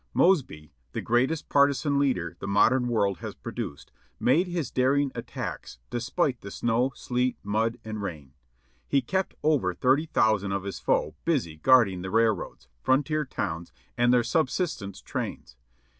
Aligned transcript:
Mosby, 0.15 0.73
the 0.93 1.01
greatest 1.01 1.47
partisan 1.47 1.99
leader 1.99 2.35
the 2.39 2.47
modern 2.47 2.87
world 2.87 3.19
has 3.19 3.35
produced, 3.35 3.91
made 4.19 4.47
his 4.47 4.71
daring 4.71 5.11
attacks 5.13 5.77
despite 5.91 6.41
the 6.41 6.49
snow, 6.49 6.91
sleet, 6.95 7.37
mud 7.43 7.77
and 7.85 8.01
rain. 8.01 8.33
He 8.87 9.03
kept 9.03 9.35
over 9.43 9.75
thirty 9.75 10.07
thousand 10.07 10.53
of 10.53 10.63
his 10.63 10.79
foe 10.79 11.13
busy 11.23 11.57
guarding 11.57 12.01
the 12.01 12.09
railroads, 12.09 12.67
frontier 12.81 13.25
towns 13.25 13.71
and 13.95 14.11
their 14.11 14.23
subsistence 14.23 15.01
trains. 15.01 15.55